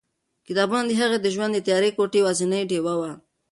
کتابونه 0.47 0.83
د 0.87 0.91
هغې 1.01 1.17
د 1.21 1.27
ژوند 1.35 1.51
د 1.55 1.59
تیاره 1.67 1.89
کوټې 1.97 2.17
یوازینۍ 2.21 2.61
ډېوه 2.71 2.93
وه. 2.99 3.11